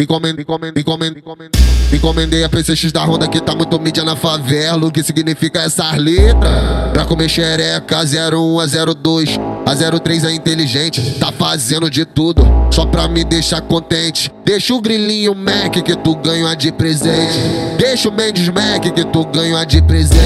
Encomendei, 0.00 0.42
encomendei, 0.42 0.82
encomendei, 1.92 2.42
a 2.44 2.48
PCX 2.48 2.90
da 2.92 3.04
Honda 3.04 3.28
que 3.28 3.38
tá 3.42 3.54
muito 3.54 3.78
mídia 3.78 4.02
na 4.02 4.16
favela. 4.16 4.86
O 4.86 4.90
que 4.90 5.02
significa 5.02 5.60
essas 5.60 5.98
letras? 5.98 6.50
Pra 6.94 7.04
comer 7.04 7.28
xereca, 7.28 7.98
01 7.98 8.58
a 8.58 8.66
02. 8.66 9.38
A 9.66 10.00
03 10.00 10.24
é 10.24 10.32
inteligente, 10.32 11.18
tá 11.20 11.30
fazendo 11.30 11.90
de 11.90 12.06
tudo 12.06 12.42
só 12.72 12.86
pra 12.86 13.06
me 13.06 13.22
deixar 13.22 13.60
contente. 13.60 14.32
Deixa 14.46 14.72
o 14.72 14.80
grilinho 14.80 15.34
Mac 15.34 15.74
que 15.84 15.94
tu 15.94 16.16
ganha 16.16 16.54
de 16.56 16.72
presente. 16.72 17.38
Deixa 17.76 18.08
o 18.08 18.12
Mendes 18.12 18.48
Mac 18.48 18.82
que 18.82 19.04
tu 19.04 19.26
ganha 19.26 19.62
de 19.64 19.82
presente. 19.82 20.18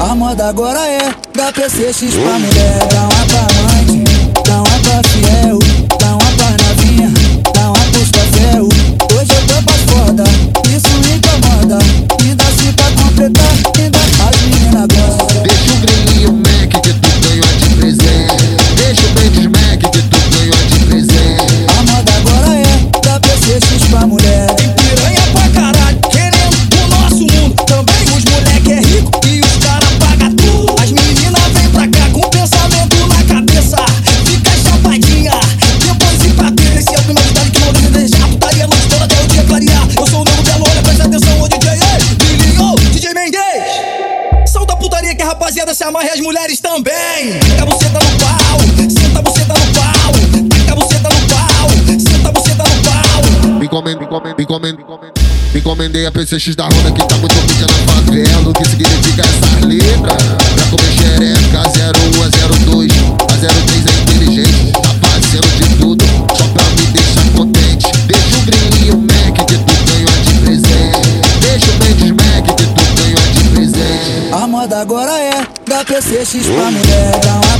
A 0.00 0.16
moda 0.16 0.48
agora 0.48 0.84
é 0.84 1.14
da 1.34 1.52
PCX 1.52 2.14
pra 2.16 2.38
mulher, 2.40 2.88
que 45.72 45.74
a 45.74 45.74
rapaziada 45.74 45.74
se 45.74 45.84
amarra 45.84 46.06
e 46.06 46.10
as 46.10 46.20
mulheres 46.20 46.60
também. 46.60 47.38
Taca 47.38 47.62
a 47.62 47.66
buceta 47.66 47.98
no 47.98 48.18
pau, 48.18 48.60
senta 48.88 49.18
a 49.18 49.22
buceta 49.22 49.54
no 49.54 49.66
pau. 49.72 50.12
Taca 50.48 50.72
a 50.72 50.76
buceta 50.76 51.08
no 51.08 51.20
pau, 51.28 51.70
senta 51.98 52.28
a 52.28 52.32
buceta 52.32 52.64
no 52.64 52.82
pau. 52.82 53.62
Encomendei, 53.62 54.06
encomendei, 54.06 54.44
encomendei, 54.44 54.84
encomendei 55.54 56.06
a 56.06 56.12
PCX 56.12 56.56
da 56.56 56.66
Honda 56.66 56.92
que 56.92 57.06
tá 57.06 57.16
muito 57.16 57.34
mídia 57.34 57.66
na 57.66 57.92
favela. 57.92 58.50
O 58.50 58.52
que 58.52 58.64
significa 58.64 59.22
essas 59.22 59.60
letras? 59.64 60.81
Agora 74.82 75.12
é 75.16 75.46
da 75.64 75.84
PCX 75.84 76.44
pra 76.46 76.70
mulher, 76.72 77.20
dá 77.20 77.51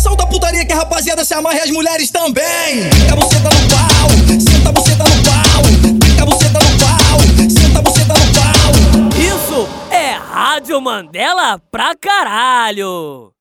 Solta 0.00 0.24
a 0.24 0.26
putaria 0.26 0.64
que 0.64 0.72
a 0.72 0.76
rapaziada 0.76 1.24
se 1.24 1.34
amarra 1.34 1.58
e 1.58 1.60
as 1.60 1.70
mulheres 1.70 2.10
também. 2.10 2.88
Taca 2.88 3.12
a 3.12 3.16
buceta 3.16 3.50
no 3.50 3.68
pau, 3.68 4.40
senta 4.40 4.68
a 4.68 4.72
buceta 4.72 5.04
no 5.04 5.22
pau. 5.22 5.62
Taca 6.08 6.22
a 6.22 6.26
buceta 6.26 6.58
no 6.58 6.78
pau, 6.78 7.20
senta 7.50 7.78
a 7.78 7.82
buceta 7.82 8.14
no 8.14 8.32
pau. 8.32 9.18
Isso 9.20 9.68
é 9.90 10.12
Rádio 10.12 10.80
Mandela 10.80 11.60
pra 11.70 11.94
caralho! 11.94 13.30